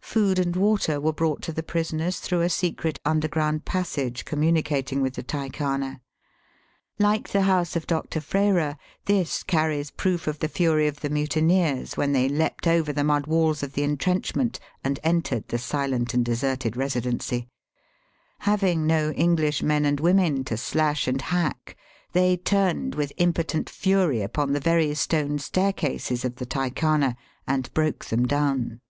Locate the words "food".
0.00-0.38